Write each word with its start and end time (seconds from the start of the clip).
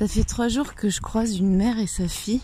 Ça 0.00 0.08
fait 0.08 0.24
trois 0.24 0.48
jours 0.48 0.74
que 0.74 0.88
je 0.88 0.98
croise 0.98 1.36
une 1.36 1.54
mère 1.58 1.78
et 1.78 1.86
sa 1.86 2.08
fille. 2.08 2.40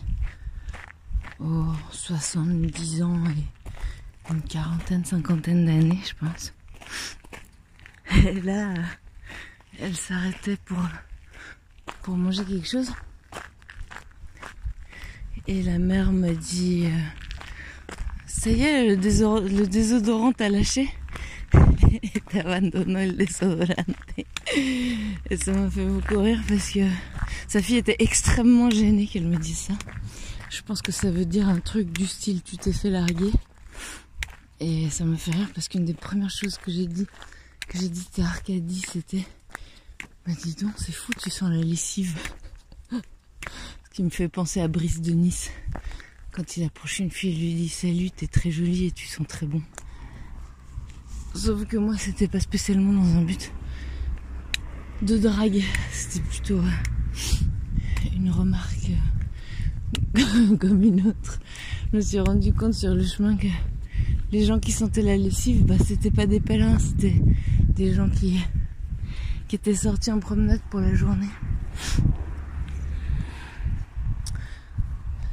Oh, 1.40 1.72
70 1.90 3.02
ans 3.02 3.24
et 3.30 4.30
une 4.30 4.42
quarantaine, 4.42 5.06
cinquantaine 5.06 5.64
d'années, 5.64 5.98
je 6.04 6.12
pense. 6.20 6.52
Et 8.26 8.42
là, 8.42 8.74
elle 9.80 9.96
s'arrêtait 9.96 10.58
pour, 10.66 12.14
manger 12.14 12.44
quelque 12.44 12.68
chose. 12.68 12.92
Et 15.46 15.62
la 15.62 15.78
mère 15.78 16.12
me 16.12 16.34
dit 16.34 16.84
euh, 16.84 17.94
Ça 18.26 18.50
y 18.50 18.64
est, 18.64 18.86
le, 18.86 19.66
désodorant, 19.66 20.32
t'a 20.32 20.50
lâché 20.50 20.90
Et 22.02 22.20
t'as 22.30 22.40
abandonné 22.40 23.06
le 23.06 23.12
désodorant. 23.14 23.94
Et 25.30 25.36
ça 25.38 25.52
m'a 25.52 25.70
fait 25.70 25.86
beaucoup 25.86 26.20
rire 26.20 26.42
parce 26.46 26.70
que 26.70 26.86
sa 27.48 27.62
fille 27.62 27.76
était 27.76 27.96
extrêmement 27.98 28.70
gênée 28.70 29.06
qu'elle 29.06 29.26
me 29.26 29.36
dise 29.36 29.58
ça. 29.58 29.74
Je 30.50 30.62
pense 30.62 30.82
que 30.82 30.92
ça 30.92 31.10
veut 31.10 31.24
dire 31.24 31.48
un 31.48 31.60
truc 31.60 31.92
du 31.92 32.06
style 32.06 32.42
tu 32.42 32.56
t'es 32.56 32.72
fait 32.72 32.90
larguer. 32.90 33.32
Et 34.60 34.88
ça 34.90 35.04
m'a 35.04 35.16
fait 35.16 35.32
rire 35.32 35.50
parce 35.54 35.68
qu'une 35.68 35.84
des 35.84 35.94
premières 35.94 36.30
choses 36.30 36.56
que 36.56 36.70
j'ai 36.70 36.86
dit, 36.86 37.06
que 37.68 37.78
j'ai 37.78 37.88
dit 37.88 38.06
à 38.18 38.22
Arcadie, 38.22 38.82
c'était 38.90 39.26
Bah 40.26 40.32
dis 40.42 40.54
donc, 40.54 40.72
c'est 40.76 40.92
fou, 40.92 41.12
tu 41.22 41.30
sens 41.30 41.50
la 41.50 41.60
lessive. 41.60 42.16
Ce 42.90 43.90
qui 43.92 44.02
me 44.02 44.10
fait 44.10 44.28
penser 44.28 44.60
à 44.60 44.68
Brice 44.68 45.00
de 45.00 45.12
Nice. 45.12 45.50
Quand 46.32 46.56
il 46.56 46.64
approche 46.64 47.00
une 47.00 47.10
fille, 47.10 47.32
il 47.32 47.40
lui 47.40 47.54
dit 47.54 47.68
Salut, 47.68 48.10
t'es 48.10 48.26
très 48.26 48.50
jolie 48.50 48.86
et 48.86 48.90
tu 48.92 49.06
sens 49.06 49.26
très 49.26 49.46
bon. 49.46 49.62
Sauf 51.34 51.66
que 51.66 51.76
moi, 51.76 51.96
c'était 51.98 52.28
pas 52.28 52.40
spécialement 52.40 52.92
dans 52.92 53.18
un 53.18 53.22
but 53.22 53.52
de 55.02 55.18
drague. 55.18 55.62
C'était 55.92 56.20
plutôt 56.20 56.58
euh, 56.58 56.70
une 58.14 58.30
remarque 58.30 58.90
euh, 60.18 60.56
comme 60.60 60.82
une 60.82 61.08
autre. 61.08 61.40
Je 61.92 61.96
me 61.96 62.00
suis 62.02 62.20
rendu 62.20 62.52
compte 62.52 62.74
sur 62.74 62.94
le 62.94 63.04
chemin 63.04 63.36
que 63.36 63.46
les 64.32 64.44
gens 64.44 64.58
qui 64.58 64.72
sentaient 64.72 65.02
la 65.02 65.16
lessive, 65.16 65.64
bah, 65.64 65.76
c'était 65.84 66.10
pas 66.10 66.26
des 66.26 66.40
pèlerins, 66.40 66.78
c'était 66.78 67.20
des 67.74 67.94
gens 67.94 68.08
qui, 68.08 68.38
étaient 69.52 69.74
sortis 69.74 70.10
en 70.10 70.18
promenade 70.18 70.60
pour 70.70 70.80
la 70.80 70.94
journée. 70.94 71.28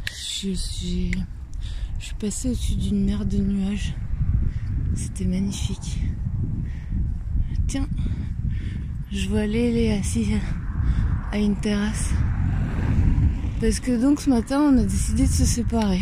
Je 0.08 0.54
suis, 0.54 1.12
je 2.00 2.06
suis 2.06 2.16
passée 2.16 2.50
au-dessus 2.50 2.76
d'une 2.76 3.06
mer 3.06 3.26
de 3.26 3.38
nuages. 3.38 3.96
C'était 4.96 5.26
magnifique. 5.26 6.00
Tiens, 7.68 7.88
je 9.12 9.28
vois 9.30 9.48
Lélie 9.48 9.92
assise 9.92 10.38
à 11.32 11.40
une 11.40 11.56
terrasse. 11.56 12.12
Parce 13.64 13.80
que 13.80 13.98
donc 13.98 14.20
ce 14.20 14.30
matin, 14.30 14.60
on 14.60 14.78
a 14.78 14.84
décidé 14.84 15.26
de 15.26 15.32
se 15.32 15.46
séparer. 15.46 16.02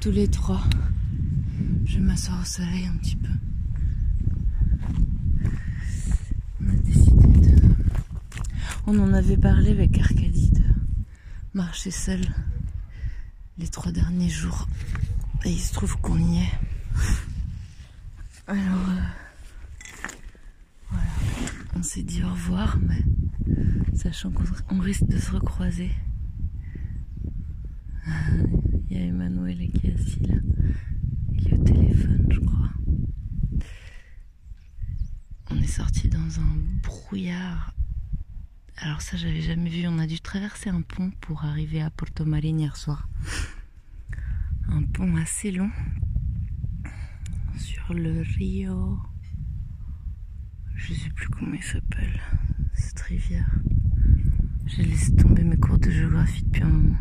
Tous 0.00 0.12
les 0.12 0.28
trois. 0.28 0.62
Je 1.84 1.98
vais 1.98 2.04
m'asseoir 2.04 2.42
au 2.42 2.44
soleil 2.44 2.86
un 2.86 2.96
petit 2.98 3.16
peu. 3.16 3.28
On 6.60 6.68
a 6.68 6.74
décidé 6.74 7.40
de... 7.40 7.58
On 8.86 8.96
en 9.00 9.12
avait 9.12 9.36
parlé 9.36 9.72
avec 9.72 9.98
Arcadie 9.98 10.52
de 10.52 10.62
marcher 11.54 11.90
seul 11.90 12.20
les 13.58 13.66
trois 13.66 13.90
derniers 13.90 14.30
jours. 14.30 14.68
Et 15.44 15.50
il 15.50 15.58
se 15.58 15.72
trouve 15.72 15.96
qu'on 15.96 16.18
y 16.18 16.38
est. 16.38 16.52
Alors... 18.46 18.88
Euh, 20.92 20.96
on 21.74 21.82
s'est 21.82 22.04
dit 22.04 22.22
au 22.22 22.30
revoir, 22.30 22.78
mais 22.86 23.02
sachant 23.96 24.30
qu'on 24.30 24.78
risque 24.78 25.08
de 25.08 25.18
se 25.18 25.32
recroiser. 25.32 25.90
Il 28.06 28.96
y 28.96 29.00
a 29.00 29.04
Emmanuel 29.04 29.70
qui 29.72 29.86
est 29.88 29.94
assis 29.94 30.20
là, 30.20 30.36
qui 31.38 31.48
est 31.48 31.54
au 31.54 31.64
téléphone, 31.64 32.26
je 32.30 32.40
crois. 32.40 32.70
On 35.50 35.56
est 35.56 35.66
sorti 35.66 36.08
dans 36.08 36.40
un 36.40 36.56
brouillard. 36.82 37.74
Alors 38.76 39.02
ça, 39.02 39.16
j'avais 39.16 39.42
jamais 39.42 39.68
vu. 39.68 39.86
On 39.86 39.98
a 39.98 40.06
dû 40.06 40.20
traverser 40.20 40.70
un 40.70 40.82
pont 40.82 41.10
pour 41.20 41.44
arriver 41.44 41.82
à 41.82 41.90
Porto 41.90 42.24
Marine 42.24 42.60
hier 42.60 42.76
soir. 42.76 43.08
Un 44.68 44.82
pont 44.82 45.16
assez 45.16 45.50
long 45.50 45.70
sur 47.56 47.92
le 47.92 48.22
Rio 48.22 48.98
je 50.80 50.94
sais 50.94 51.10
plus 51.10 51.28
comment 51.28 51.54
il 51.54 51.62
s'appelle, 51.62 52.20
cette 52.72 53.00
rivière. 53.00 53.50
J'ai 54.66 54.82
laissé 54.82 55.14
tomber 55.14 55.44
mes 55.44 55.56
cours 55.56 55.78
de 55.78 55.90
géographie 55.90 56.42
depuis 56.42 56.62
un 56.62 56.68
moment. 56.68 56.96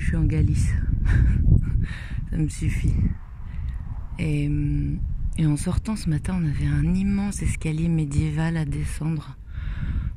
Je 0.00 0.06
suis 0.06 0.16
en 0.16 0.24
Galice. 0.24 0.72
Ça 2.30 2.36
me 2.36 2.48
suffit. 2.48 2.94
Et, 4.18 4.50
et, 5.38 5.46
en 5.46 5.56
sortant 5.56 5.94
ce 5.94 6.10
matin, 6.10 6.40
on 6.40 6.44
avait 6.44 6.66
un 6.66 6.94
immense 6.94 7.42
escalier 7.42 7.88
médiéval 7.88 8.56
à 8.56 8.64
descendre 8.64 9.36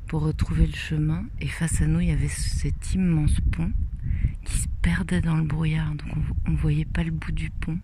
pour 0.08 0.22
retrouver 0.22 0.66
le 0.66 0.74
chemin. 0.74 1.24
Et 1.40 1.46
face 1.46 1.80
à 1.80 1.86
nous, 1.86 2.00
il 2.00 2.08
y 2.08 2.12
avait 2.12 2.28
cet 2.28 2.94
immense 2.94 3.38
pont 3.52 3.70
qui 4.44 4.58
se 4.58 4.68
perdait 4.82 5.20
dans 5.20 5.36
le 5.36 5.44
brouillard. 5.44 5.94
Donc 5.94 6.08
on, 6.46 6.50
ne 6.50 6.56
voyait 6.56 6.84
pas 6.84 7.04
le 7.04 7.12
bout 7.12 7.32
du 7.32 7.50
pont. 7.50 7.78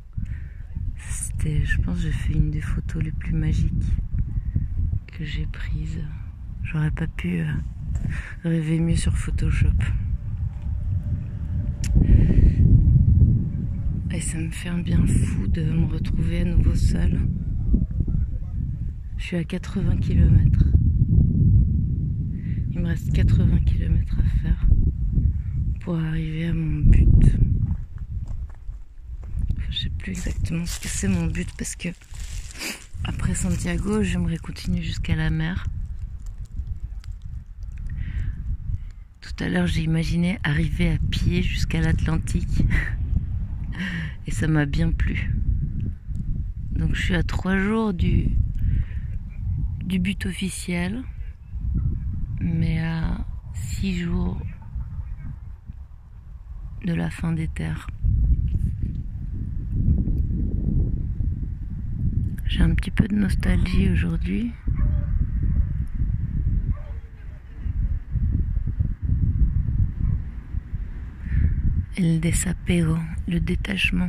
C'était, 1.09 1.65
je 1.65 1.81
pense, 1.81 1.99
j'ai 2.00 2.12
fait 2.12 2.33
une 2.33 2.50
des 2.50 2.60
photos 2.60 3.03
les 3.03 3.12
plus 3.12 3.34
magiques 3.34 3.84
j'ai 5.25 5.47
prise. 5.47 6.00
J'aurais 6.62 6.91
pas 6.91 7.06
pu 7.06 7.41
euh, 7.41 7.53
rêver 8.44 8.81
mieux 8.81 8.97
sur 8.97 9.16
Photoshop. 9.16 9.69
Et 14.12 14.21
ça 14.21 14.38
me 14.38 14.50
fait 14.50 14.69
un 14.69 14.78
bien 14.78 15.06
fou 15.06 15.47
de 15.47 15.62
me 15.62 15.87
retrouver 15.87 16.41
à 16.41 16.44
nouveau 16.44 16.75
seule. 16.75 17.21
Je 19.16 19.25
suis 19.25 19.37
à 19.37 19.44
80 19.44 19.98
km. 19.98 20.65
Il 22.72 22.81
me 22.81 22.88
reste 22.88 23.12
80 23.12 23.60
km 23.60 24.19
à 24.19 24.41
faire 24.41 24.66
pour 25.81 25.97
arriver 25.97 26.47
à 26.47 26.54
mon 26.54 26.81
but. 26.81 27.37
je 29.71 29.78
sais 29.78 29.91
plus 29.91 30.10
exactement 30.10 30.66
ce 30.66 30.81
que 30.81 30.88
c'est 30.88 31.09
mon 31.09 31.27
but 31.27 31.48
parce 31.56 31.77
que 31.77 31.88
après 33.04 33.34
Santiago, 33.34 34.03
j'aimerais 34.03 34.38
continuer 34.38 34.82
jusqu'à 34.82 35.15
la 35.15 35.31
mer. 35.31 35.66
Tout 39.21 39.44
à 39.44 39.48
l'heure, 39.48 39.69
j'ai 39.69 39.82
imaginé 39.82 40.38
arriver 40.42 40.91
à 40.91 40.98
pied 41.10 41.42
jusqu'à 41.42 41.81
l'Atlantique. 41.81 42.65
Et 44.27 44.31
ça 44.31 44.49
m'a 44.49 44.67
bien 44.67 44.93
plu. 44.93 45.33
Donc 46.73 46.95
je 46.95 47.03
suis 47.03 47.15
à 47.15 47.23
trois 47.23 47.59
jours 47.59 47.93
du, 47.93 48.31
but 49.85 50.25
officiel, 50.27 51.03
mais 52.41 52.81
à 52.81 53.27
six 53.53 53.99
jours 53.99 54.41
de 56.85 56.95
la 56.95 57.11
fin 57.11 57.33
des 57.33 57.49
terres. 57.49 57.89
J'ai 62.47 62.63
un 62.63 62.75
petit 62.75 62.91
peu 62.91 63.07
de 63.07 63.15
nostalgie 63.15 63.91
aujourd'hui. 63.91 64.53
El 72.03 72.19
desapego, 72.19 72.97
le 73.28 73.41
détachement. 73.41 74.09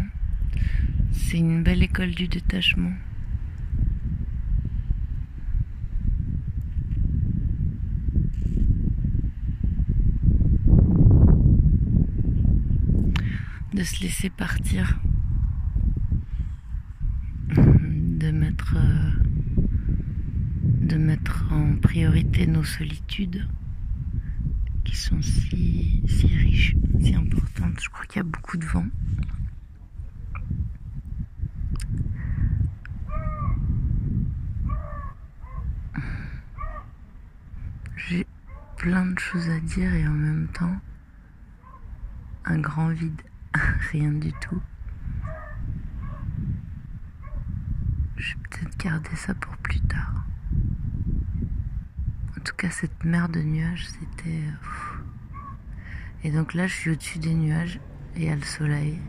C'est 1.12 1.40
une 1.40 1.62
belle 1.62 1.84
école 1.84 2.12
du 2.12 2.30
détachement. 2.30 2.94
De 13.74 13.84
se 13.84 14.02
laisser 14.02 14.30
partir. 14.30 14.98
mettre, 18.32 18.78
euh, 18.78 19.12
de 20.64 20.96
mettre 20.96 21.44
en 21.52 21.76
priorité 21.76 22.48
nos 22.48 22.64
solitudes 22.64 23.46
sont 24.96 25.22
si 25.22 26.02
riches, 26.28 26.76
si 27.00 27.16
importantes. 27.16 27.80
Je 27.82 27.90
crois 27.90 28.06
qu'il 28.06 28.18
y 28.18 28.20
a 28.20 28.24
beaucoup 28.24 28.58
de 28.58 28.66
vent. 28.66 28.86
J'ai 37.96 38.26
plein 38.78 39.06
de 39.06 39.20
choses 39.20 39.50
à 39.50 39.60
dire 39.60 39.94
et 39.94 40.08
en 40.08 40.12
même 40.12 40.48
temps 40.48 40.76
un 42.46 42.60
grand 42.60 42.90
vide, 42.90 43.22
rien 43.92 44.12
du 44.12 44.34
tout. 44.34 44.62
Je 48.18 48.34
vais 48.34 48.40
peut-être 48.50 48.78
garder 48.78 49.16
ça 49.16 49.34
pour 49.36 49.56
plus 49.58 49.80
tard. 49.82 50.26
En 52.42 52.44
tout 52.44 52.56
cas, 52.56 52.72
cette 52.72 53.04
mer 53.04 53.30
de 53.30 53.40
nuages, 53.40 53.86
c'était. 53.86 54.42
Et 56.24 56.32
donc 56.32 56.56
là, 56.56 56.66
je 56.66 56.74
suis 56.74 56.90
au-dessus 56.90 57.20
des 57.20 57.36
nuages 57.36 57.80
et 58.16 58.22
il 58.22 58.24
y 58.24 58.30
a 58.30 58.36
le 58.36 58.42
soleil. 58.42 59.00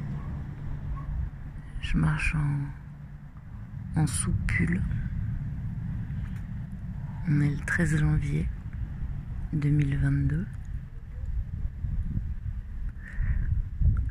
Je 1.81 1.97
marche 1.97 2.35
en, 2.35 4.03
en. 4.03 4.05
On 7.27 7.41
est 7.41 7.49
le 7.49 7.65
13 7.65 8.01
janvier 8.01 8.47
2022. 9.55 10.47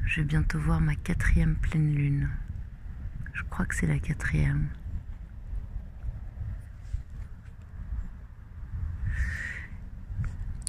Je 0.08 0.22
vais 0.22 0.26
bientôt 0.26 0.58
voir 0.58 0.82
ma 0.82 0.96
quatrième 0.96 1.54
pleine 1.58 1.94
lune. 1.94 2.28
Je 3.34 3.44
crois 3.44 3.68
que 3.68 3.76
c'est 3.76 3.86
la 3.86 4.00
quatrième. 4.00 4.70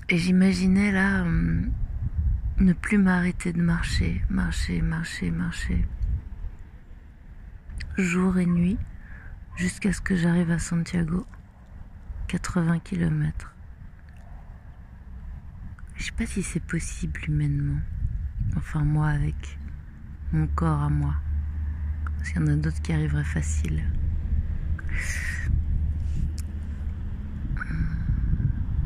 Et 0.08 0.18
j'imaginais 0.18 0.92
là 0.92 1.24
euh, 1.24 1.62
ne 2.58 2.72
plus 2.72 2.98
m'arrêter 2.98 3.52
de 3.52 3.62
marcher, 3.62 4.22
marcher, 4.28 4.82
marcher, 4.82 5.30
marcher. 5.30 5.86
Jour 7.96 8.38
et 8.38 8.46
nuit, 8.46 8.78
jusqu'à 9.56 9.92
ce 9.92 10.00
que 10.00 10.16
j'arrive 10.16 10.50
à 10.50 10.58
Santiago. 10.58 11.26
80 12.28 12.78
km. 12.80 13.54
Je 15.96 16.04
sais 16.04 16.12
pas 16.12 16.26
si 16.26 16.42
c'est 16.42 16.64
possible 16.64 17.20
humainement. 17.28 17.80
Enfin, 18.56 18.84
moi 18.84 19.08
avec 19.08 19.58
mon 20.32 20.46
corps 20.46 20.82
à 20.82 20.88
moi. 20.88 21.14
Parce 22.16 22.30
qu'il 22.30 22.40
y 22.40 22.44
en 22.44 22.48
a 22.48 22.56
d'autres 22.56 22.80
qui 22.80 22.92
arriveraient 22.92 23.22
facile. 23.22 23.82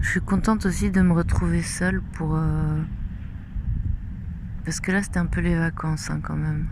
Je 0.00 0.10
suis 0.10 0.20
contente 0.20 0.66
aussi 0.66 0.90
de 0.90 1.00
me 1.00 1.12
retrouver 1.12 1.62
seule 1.62 2.00
pour. 2.00 2.36
Euh, 2.36 2.82
parce 4.64 4.80
que 4.80 4.92
là, 4.92 5.02
c'était 5.02 5.18
un 5.18 5.26
peu 5.26 5.40
les 5.40 5.56
vacances 5.56 6.10
hein, 6.10 6.20
quand 6.22 6.36
même. 6.36 6.68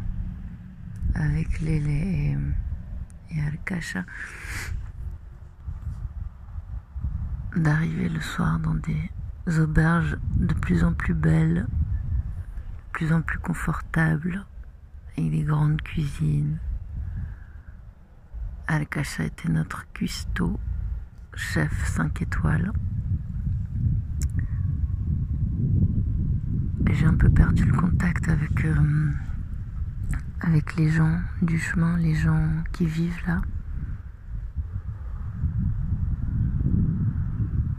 Avec 1.14 1.60
les 1.60 1.76
et, 1.76 2.36
et 3.30 3.40
Alcacha. 3.40 4.04
D'arriver 7.56 8.08
le 8.08 8.20
soir 8.20 8.58
dans 8.58 8.74
des 8.74 9.10
auberges 9.60 10.16
de 10.36 10.54
plus 10.54 10.82
en 10.82 10.92
plus 10.92 11.14
belles, 11.14 11.66
plus 12.92 13.12
en 13.12 13.22
plus 13.22 13.38
confortable 13.38 14.44
avec 15.16 15.30
des 15.30 15.44
grandes 15.44 15.80
cuisines. 15.82 16.58
Alcacha 18.66 19.24
était 19.24 19.48
notre 19.48 19.86
cuistot, 19.92 20.58
chef 21.34 21.86
5 21.86 22.22
étoiles. 22.22 22.72
J'ai 26.92 27.06
un 27.06 27.14
peu 27.14 27.31
perdu 27.31 27.64
le 27.64 27.72
contact 27.72 28.28
avec, 28.28 28.64
euh, 28.64 29.10
avec 30.40 30.76
les 30.76 30.90
gens 30.90 31.19
du 31.42 31.58
chemin, 31.58 31.96
les 31.96 32.14
gens 32.14 32.48
qui 32.72 32.86
vivent 32.86 33.22
là. 33.26 33.40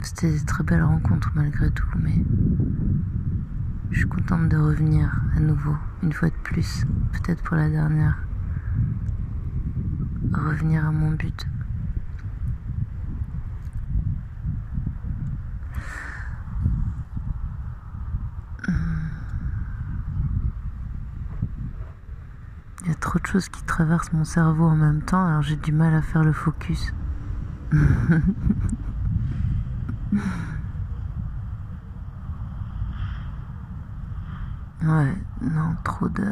C'était 0.02 0.32
des 0.32 0.46
très 0.46 0.64
belles 0.64 0.84
rencontres 0.84 1.32
malgré 1.36 1.70
tout, 1.72 1.88
mais 2.00 2.24
je 3.92 4.00
suis 4.00 4.08
contente 4.10 4.50
de 4.50 4.58
revenir 4.58 5.10
à 5.36 5.40
nouveau, 5.40 5.76
une 6.04 6.14
fois 6.14 6.30
de 6.30 6.36
plus, 6.44 6.86
peut-être 7.14 7.42
pour 7.44 7.56
la 7.56 7.70
dernière. 7.70 8.18
Revenir 10.34 10.86
à 10.86 10.92
mon 10.92 11.12
but. 11.12 11.48
Trop 23.16 23.28
choses 23.28 23.50
qui 23.50 23.64
traversent 23.64 24.12
mon 24.14 24.26
cerveau 24.26 24.66
en 24.66 24.76
même 24.76 25.02
temps, 25.02 25.26
alors 25.26 25.42
j'ai 25.42 25.56
du 25.56 25.72
mal 25.72 25.94
à 25.94 26.02
faire 26.02 26.24
le 26.24 26.34
focus. 26.34 26.94
Ouais, 34.84 35.16
non, 35.42 35.76
trop 35.84 36.08
de. 36.10 36.24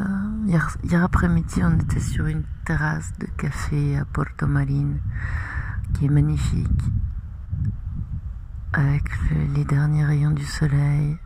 Hier, 0.46 1.04
après-midi, 1.04 1.64
on 1.64 1.76
était 1.80 2.00
sur 2.00 2.28
une 2.28 2.44
terrasse 2.66 3.12
de 3.18 3.26
café 3.26 3.98
à 3.98 4.06
Porto 4.06 4.46
Marine, 4.46 5.00
qui 5.94 6.06
est 6.06 6.10
magnifique, 6.10 6.84
avec 8.74 9.10
les 9.56 9.66
derniers 9.66 10.06
rayons 10.06 10.32
du 10.32 10.46
soleil. 10.46 11.18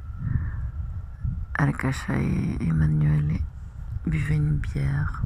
Alcacha 1.57 2.13
et 2.18 2.57
Emmanuel 2.62 3.39
buvaient 4.06 4.38
une 4.38 4.57
bière. 4.57 5.24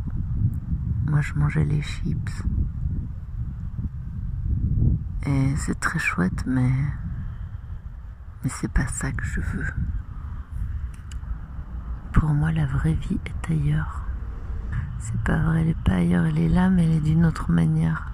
Moi, 1.11 1.19
je 1.19 1.33
mangeais 1.33 1.65
les 1.65 1.81
chips. 1.81 2.43
Et 5.25 5.53
c'est 5.57 5.77
très 5.77 5.99
chouette, 5.99 6.45
mais. 6.47 6.71
Mais 8.41 8.49
c'est 8.49 8.71
pas 8.71 8.87
ça 8.87 9.11
que 9.11 9.25
je 9.25 9.41
veux. 9.41 9.73
Pour 12.13 12.29
moi, 12.29 12.53
la 12.53 12.65
vraie 12.65 12.93
vie 12.93 13.19
est 13.25 13.51
ailleurs. 13.51 14.03
C'est 14.99 15.19
pas 15.23 15.37
vrai, 15.37 15.63
elle 15.63 15.67
est 15.71 15.83
pas 15.83 15.95
ailleurs, 15.95 16.25
elle 16.27 16.39
est 16.39 16.47
là, 16.47 16.69
mais 16.69 16.85
elle 16.85 16.93
est 16.93 17.01
d'une 17.01 17.25
autre 17.25 17.51
manière. 17.51 18.09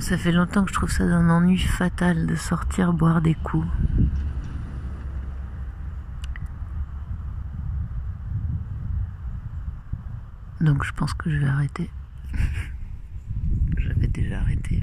Ça 0.00 0.18
fait 0.18 0.32
longtemps 0.32 0.64
que 0.64 0.70
je 0.70 0.74
trouve 0.74 0.90
ça 0.90 1.06
d'un 1.06 1.30
ennui 1.30 1.58
fatal 1.58 2.26
de 2.26 2.34
sortir 2.34 2.92
boire 2.92 3.20
des 3.20 3.34
coups. 3.34 3.68
Donc 10.60 10.84
je 10.84 10.92
pense 10.92 11.14
que 11.14 11.30
je 11.30 11.36
vais 11.36 11.46
arrêter. 11.46 11.90
J'avais 13.78 14.08
déjà 14.08 14.40
arrêté. 14.40 14.82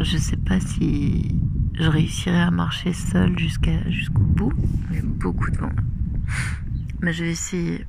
Je 0.00 0.16
sais 0.16 0.36
pas 0.36 0.58
si 0.60 1.40
je 1.74 1.84
réussirai 1.84 2.40
à 2.40 2.50
marcher 2.50 2.92
seule 2.92 3.38
jusqu'au 3.38 4.22
bout. 4.22 4.52
Il 4.90 4.96
y 4.96 4.98
a 4.98 5.02
beaucoup 5.02 5.50
de 5.50 5.58
vent. 5.58 5.72
Mais 7.00 7.12
je 7.12 7.24
vais 7.24 7.30
essayer. 7.30 7.86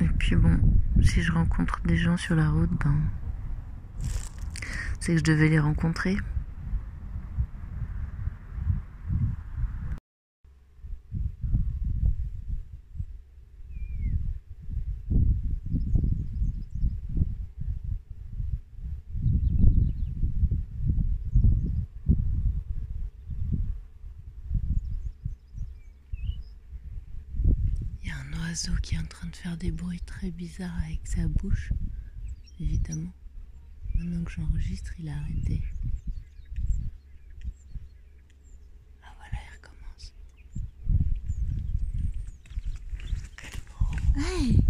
Et 0.00 0.08
puis 0.18 0.36
bon, 0.36 0.58
si 1.02 1.22
je 1.22 1.32
rencontre 1.32 1.80
des 1.84 1.96
gens 1.96 2.16
sur 2.16 2.34
la 2.34 2.50
route, 2.50 2.70
ben 2.82 2.94
c'est 5.00 5.12
que 5.12 5.18
je 5.18 5.24
devais 5.24 5.48
les 5.48 5.60
rencontrer. 5.60 6.16
Qui 28.82 28.94
est 28.94 28.98
en 28.98 29.04
train 29.06 29.26
de 29.26 29.34
faire 29.36 29.56
des 29.56 29.72
bruits 29.72 30.00
très 30.00 30.30
bizarres 30.30 30.78
avec 30.84 31.06
sa 31.06 31.26
bouche, 31.26 31.72
évidemment. 32.60 33.12
Maintenant 33.94 34.22
que 34.24 34.30
j'enregistre, 34.30 34.92
il 34.98 35.08
a 35.08 35.16
arrêté. 35.16 35.62
Ah 39.02 39.12
voilà, 39.16 39.38
il 39.42 39.50
recommence. 39.56 40.14
Hey 44.16 44.60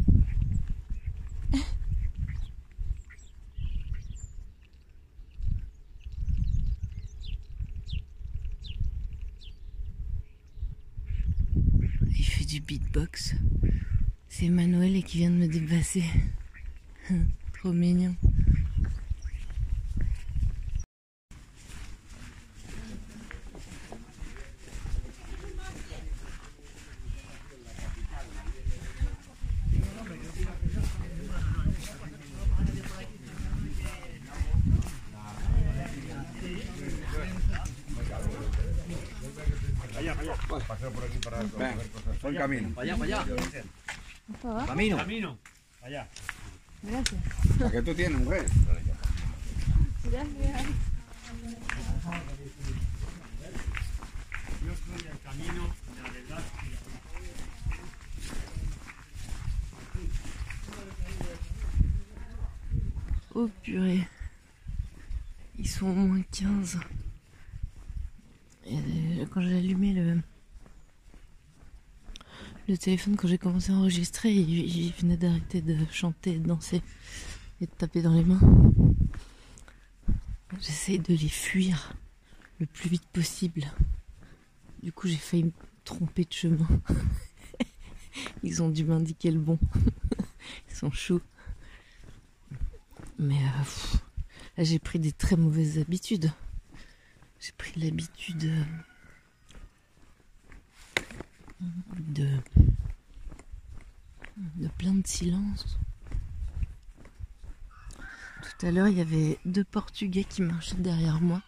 Il 12.16 12.25
fait 12.25 12.43
du 12.54 12.61
beatbox. 12.61 13.34
C'est 14.28 14.46
Emmanuel 14.46 14.94
et 14.94 15.02
qui 15.02 15.18
vient 15.18 15.30
de 15.30 15.34
me 15.34 15.49
dépasser. 15.49 16.04
Trop 17.52 17.73
mignon. 17.73 18.14
Pasar 40.62 40.90
por 40.90 41.04
aquí 41.04 41.18
para 41.18 41.38
ver 41.38 41.50
cosas. 41.50 42.23
Buen 42.23 42.37
camino. 42.37 42.70
Vaya, 42.75 42.96
vaya. 42.96 43.25
Camino. 44.66 44.96
Camino. 44.96 45.38
Allá. 45.82 46.08
Gracias. 46.82 47.20
¿A 47.62 47.70
qué 47.70 47.82
tú 47.82 47.94
tienes, 47.94 48.20
mujer? 48.20 48.46
Gracias. 48.66 48.99
Yo 54.64 54.73
soy 54.75 55.06
el 55.11 55.18
camino, 55.20 55.75
la 56.02 56.11
verdad. 56.11 56.42
Oh 63.34 63.50
purée. 63.62 64.06
Ils 65.58 65.68
sont 65.68 65.87
au 65.87 65.94
moins 65.94 66.23
15. 66.30 66.78
Et 68.66 68.76
euh, 68.76 69.26
quand 69.30 69.40
j'ai 69.40 69.58
allumé 69.58 69.92
le, 69.92 70.20
le 72.68 72.78
téléphone, 72.78 73.16
quand 73.16 73.28
j'ai 73.28 73.38
commencé 73.38 73.73
à 73.73 73.75
enregistrer, 73.75 74.33
il, 74.33 74.92
venait 74.92 75.16
d'arrêter 75.16 75.61
de 75.61 75.76
chanter, 75.90 76.38
de 76.38 76.47
danser 76.47 76.83
et 77.61 77.66
de 77.66 77.71
taper 77.71 78.00
dans 78.00 78.14
les 78.14 78.25
mains. 78.25 78.40
J'essaye 80.61 80.99
de 80.99 81.14
les 81.14 81.28
fuir 81.28 81.94
le 82.61 82.66
plus 82.66 82.88
vite 82.88 83.06
possible. 83.12 83.64
Du 84.83 84.92
coup, 84.92 85.09
j'ai 85.09 85.16
failli 85.16 85.44
me 85.44 85.52
tromper 85.85 86.25
de 86.25 86.33
chemin. 86.33 86.68
Ils 88.42 88.62
ont 88.62 88.71
dû 88.71 88.85
m'indiquer 88.85 89.30
le 89.30 89.40
bon. 89.40 89.59
Ils 90.71 90.75
sont 90.75 90.90
choux. 90.90 91.21
Mais 93.18 93.37
euh, 93.37 93.99
là, 94.56 94.64
j'ai 94.64 94.78
pris 94.78 94.99
des 94.99 95.12
très 95.12 95.37
mauvaises 95.37 95.78
habitudes. 95.78 96.30
J'ai 97.40 97.52
pris 97.52 97.78
l'habitude 97.80 98.44
euh, 98.44 98.64
de 101.99 102.28
plein 104.78 104.94
de 104.94 105.06
silence. 105.06 105.78
Tout 108.42 108.66
à 108.66 108.71
l'heure, 108.71 108.88
il 108.88 108.99
y 108.99 109.00
avait 109.00 109.38
deux 109.44 109.64
Portugais 109.64 110.25
qui 110.25 110.42
marchaient 110.42 110.76
derrière 110.76 111.21
moi 111.21 111.42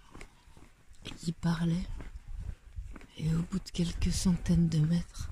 et 1.05 1.11
qui 1.11 1.33
parlaient. 1.33 1.87
Et 3.19 3.35
au 3.35 3.43
bout 3.51 3.59
de 3.59 3.71
quelques 3.73 4.13
centaines 4.13 4.69
de 4.69 4.79
mètres, 4.79 5.31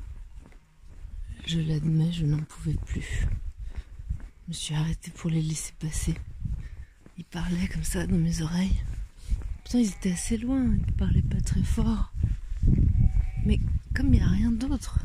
je 1.46 1.60
l'admets, 1.60 2.12
je 2.12 2.26
n'en 2.26 2.42
pouvais 2.42 2.76
plus. 2.86 3.26
Je 4.44 4.48
me 4.48 4.52
suis 4.52 4.74
arrêtée 4.74 5.10
pour 5.10 5.30
les 5.30 5.42
laisser 5.42 5.72
passer. 5.78 6.14
Ils 7.18 7.24
parlaient 7.24 7.68
comme 7.68 7.84
ça 7.84 8.06
dans 8.06 8.16
mes 8.16 8.42
oreilles. 8.42 8.80
Pourtant, 9.62 9.78
ils 9.78 9.90
étaient 9.90 10.12
assez 10.12 10.36
loin, 10.36 10.74
ils 10.86 10.92
parlaient 10.94 11.22
pas 11.22 11.40
très 11.40 11.62
fort. 11.62 12.12
Mais 13.44 13.60
comme 13.94 14.12
il 14.12 14.20
n'y 14.20 14.26
a 14.26 14.28
rien 14.28 14.50
d'autre, 14.50 14.98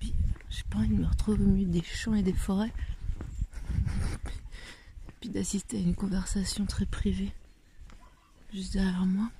j'ai 0.00 0.62
pas 0.70 0.78
envie 0.78 0.88
de 0.88 1.00
me 1.00 1.06
retrouver 1.06 1.42
au 1.42 1.48
milieu 1.48 1.70
des 1.70 1.82
champs 1.82 2.14
et 2.14 2.22
des 2.22 2.32
forêts. 2.32 2.72
Puis 5.20 5.30
d'assister 5.30 5.78
à 5.78 5.80
une 5.80 5.94
conversation 5.94 6.66
très 6.66 6.86
privée 6.86 7.32
juste 8.54 8.74
derrière 8.74 9.04
moi. 9.04 9.30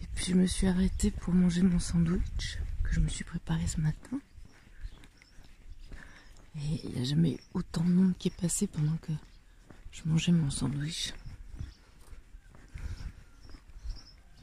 Et 0.00 0.06
puis 0.14 0.24
je 0.26 0.34
me 0.34 0.46
suis 0.46 0.66
arrêtée 0.66 1.10
pour 1.12 1.32
manger 1.32 1.62
mon 1.62 1.78
sandwich 1.78 2.58
que 2.82 2.92
je 2.92 3.00
me 3.00 3.08
suis 3.08 3.24
préparé 3.24 3.66
ce 3.66 3.80
matin. 3.80 4.18
Et 6.56 6.80
il 6.84 6.90
n'y 6.90 7.00
a 7.00 7.04
jamais 7.04 7.34
eu 7.34 7.38
autant 7.54 7.84
de 7.84 7.90
monde 7.90 8.14
qui 8.18 8.28
est 8.28 8.36
passé 8.36 8.66
pendant 8.66 8.96
que 8.96 9.12
je 9.92 10.02
mangeais 10.06 10.32
mon 10.32 10.50
sandwich. 10.50 11.12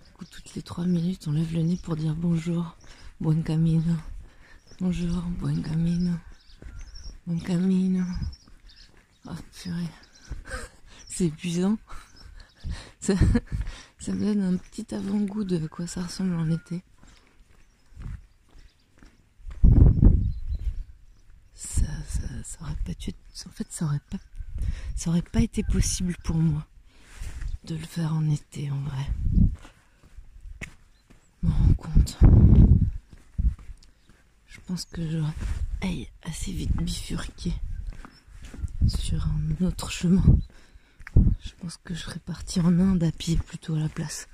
Du 0.06 0.12
coup, 0.13 0.16
toutes 0.31 0.55
les 0.55 0.62
trois 0.62 0.86
minutes, 0.86 1.27
on 1.27 1.31
lève 1.31 1.53
le 1.53 1.62
nez 1.62 1.77
pour 1.77 1.96
dire 1.96 2.15
bonjour, 2.15 2.75
buen 3.19 3.43
camino. 3.43 3.93
Bonjour, 4.79 5.22
buen 5.39 5.62
camino. 5.62 6.13
Buen 7.25 7.41
camino. 7.41 8.05
Oh 9.25 9.31
purée. 9.53 9.89
C'est 11.10 11.25
épuisant. 11.25 11.77
Ça, 13.00 13.13
ça 14.00 14.13
me 14.13 14.25
donne 14.25 14.41
un 14.41 14.57
petit 14.57 14.93
avant-goût 14.93 15.43
de 15.43 15.65
quoi 15.67 15.88
ça 15.88 16.03
ressemble 16.03 16.36
en 16.36 16.50
été. 16.50 16.84
Ça, 21.53 21.86
ça, 22.07 22.27
ça 22.43 22.60
pas 22.86 22.91
En 23.46 23.50
fait, 23.51 23.67
ça 23.69 23.86
aurait 23.86 24.01
pas, 24.12 24.17
ça 24.96 25.10
aurait 25.10 25.22
pas 25.22 25.41
été 25.41 25.63
possible 25.63 26.15
pour 26.24 26.36
moi 26.36 26.65
de 27.63 27.75
le 27.75 27.86
faire 27.86 28.13
en 28.13 28.29
été, 28.29 28.72
en 28.72 28.79
vrai. 28.81 29.07
Je 31.41 31.48
me 31.48 31.53
rends 31.53 31.74
compte. 31.74 32.17
Je 34.48 34.60
pense 34.65 34.86
que 34.86 35.10
j'aurais 35.10 35.34
aïe, 35.82 36.08
assez 36.24 36.51
vite 36.51 36.75
bifurqué 36.75 37.53
sur 38.88 39.27
un 39.27 39.65
autre 39.65 39.91
chemin. 39.91 40.24
Je 41.15 41.51
pense 41.60 41.77
que 41.84 41.94
je 41.94 42.01
serais 42.01 42.20
partie 42.20 42.60
en 42.60 42.77
Inde 42.79 43.03
à 43.03 43.12
pied 43.12 43.38
plutôt 43.38 43.75
à 43.75 43.79
la 43.79 43.89
place. 43.89 44.27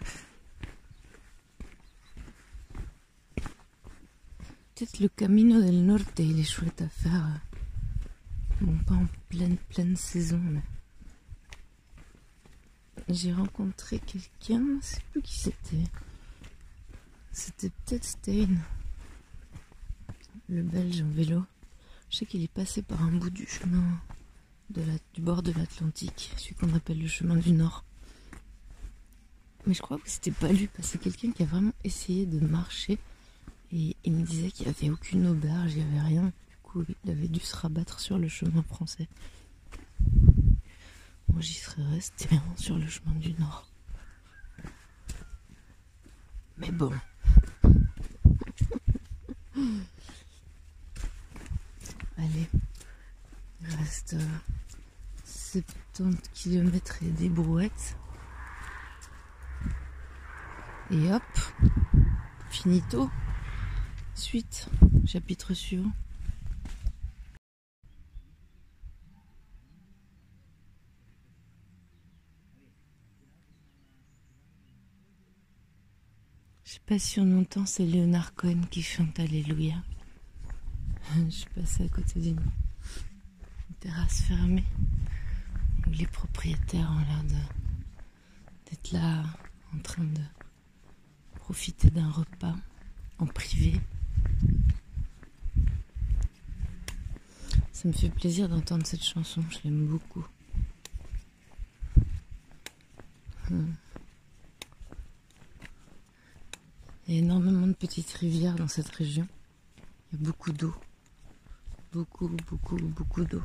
Peut-être 4.76 5.00
le 5.00 5.08
Camino 5.10 5.62
del 5.62 5.86
Norte, 5.86 6.20
il 6.20 6.40
est 6.40 6.44
chouette 6.44 6.82
à 6.82 6.90
faire. 6.90 7.42
Bon, 8.60 8.78
pas 8.86 8.96
en 8.96 9.08
pleine, 9.30 9.58
pleine 9.70 9.96
saison, 9.96 10.40
mais. 10.40 10.64
J'ai 13.10 13.34
rencontré 13.34 14.00
quelqu'un, 14.00 14.80
je 14.82 14.86
sais 14.86 15.02
plus 15.12 15.22
qui 15.22 15.36
c'était. 15.36 15.84
C'était 17.34 17.72
peut-être 17.72 18.06
Stein, 18.06 18.48
le 20.50 20.62
belge 20.62 21.02
en 21.02 21.10
vélo. 21.10 21.44
Je 22.10 22.18
sais 22.18 22.26
qu'il 22.28 22.44
est 22.44 22.52
passé 22.52 22.84
par 22.84 23.02
un 23.02 23.12
bout 23.12 23.32
du 23.32 23.48
chemin 23.48 23.84
du 24.70 25.22
bord 25.22 25.44
de 25.44 25.52
l'Atlantique, 25.52 26.32
celui 26.38 26.56
qu'on 26.56 26.74
appelle 26.76 27.00
le 27.00 27.08
chemin 27.08 27.36
du 27.36 27.52
Nord. 27.52 27.84
Mais 29.66 29.74
je 29.74 29.82
crois 29.82 29.98
que 29.98 30.10
c'était 30.10 30.32
pas 30.32 30.52
lui, 30.52 30.68
parce 30.68 30.90
que 30.90 30.94
c'est 30.94 30.98
quelqu'un 31.00 31.32
qui 31.32 31.44
a 31.44 31.46
vraiment 31.46 31.74
essayé 31.84 32.26
de 32.26 32.40
marcher 32.40 33.00
et 33.72 33.96
il 34.04 34.14
me 34.14 34.24
disait 34.24 34.52
qu'il 34.52 34.68
n'y 34.68 34.72
avait 34.72 34.90
aucune 34.92 35.28
auberge, 35.28 35.74
il 35.74 35.84
n'y 35.84 35.92
avait 35.92 36.08
rien. 36.08 36.26
Du 36.50 36.58
coup, 36.62 36.84
il 37.04 37.12
avait 37.12 37.28
dû 37.28 37.40
se 37.40 37.56
rabattre 37.56 38.00
sur 38.00 38.20
le 38.20 38.28
chemin 38.28 38.62
français. 38.62 39.08
Moi, 41.30 41.42
j'y 41.42 41.56
serais 41.56 41.84
resté 41.84 42.28
hein, 42.32 42.44
sur 42.58 42.78
le 42.78 42.88
chemin 42.88 43.16
du 43.16 43.34
Nord. 43.34 43.68
Mais 46.58 46.72
bon. 46.72 46.92
Allez, 52.18 52.50
il 53.62 53.76
reste 53.76 54.16
euh, 54.16 54.40
70 55.26 56.30
km 56.34 57.04
et 57.04 57.10
des 57.12 57.30
brouettes. 57.30 57.98
Et 60.92 61.12
hop, 61.12 61.24
finito. 62.50 63.10
Suite, 64.16 64.70
chapitre 65.06 65.54
suivant. 65.54 65.92
Je 76.86 76.96
sais 76.96 76.96
pas 76.96 77.00
si 77.00 77.20
on 77.22 77.40
entend, 77.40 77.66
c'est 77.66 77.86
Leonard 77.86 78.36
Cohen 78.36 78.62
qui 78.70 78.82
chante 78.84 79.20
Alléluia. 79.20 79.76
Je 81.16 81.30
suis 81.30 81.50
passée 81.56 81.86
à 81.86 81.88
côté 81.88 82.20
d'une 82.20 82.40
une 82.40 83.76
terrasse 83.80 84.22
fermée 84.22 84.66
les 85.92 86.08
propriétaires 86.08 86.92
ont 86.92 87.00
l'air 87.00 87.24
d'être 88.66 88.92
là 88.92 89.24
en 89.76 89.80
train 89.80 90.04
de 90.04 90.22
profiter 91.36 91.90
d'un 91.90 92.10
repas 92.10 92.56
en 93.20 93.26
privé. 93.26 93.80
Ça 97.72 97.88
me 97.88 97.94
fait 97.94 98.10
plaisir 98.10 98.50
d'entendre 98.50 98.86
cette 98.86 99.04
chanson, 99.04 99.44
je 99.50 99.58
l'aime 99.64 99.86
beaucoup. 99.86 100.26
Hmm. 103.50 103.74
Il 107.08 107.16
y 107.16 107.18
a 107.18 107.20
énormément 107.20 107.68
de 107.68 107.74
petites 107.74 108.12
rivières 108.14 108.56
dans 108.56 108.68
cette 108.68 108.90
région. 108.90 109.28
Il 110.12 110.20
y 110.20 110.22
a 110.24 110.26
beaucoup 110.26 110.52
d'eau. 110.52 110.74
Beaucoup, 111.92 112.30
beaucoup, 112.50 112.78
beaucoup 112.78 113.26
d'eau. 113.26 113.44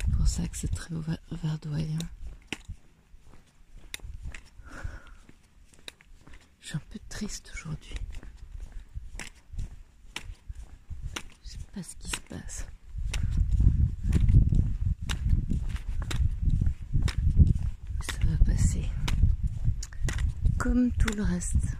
C'est 0.00 0.12
pour 0.16 0.26
ça 0.26 0.48
que 0.48 0.56
c'est 0.56 0.72
très 0.74 0.94
verdoyant. 1.30 1.98
Je 6.60 6.68
suis 6.68 6.76
un 6.76 6.82
peu 6.90 6.98
triste 7.08 7.50
aujourd'hui. 7.54 7.94
Je 11.44 11.50
sais 11.50 11.58
pas 11.74 11.82
ce 11.82 11.96
qui 11.96 12.08
se 12.08 12.20
passe. 12.22 12.66
Ça 18.00 18.18
va 18.24 18.44
passer. 18.44 18.88
Comme 20.62 20.92
tout 20.92 21.12
le 21.16 21.24
reste. 21.24 21.76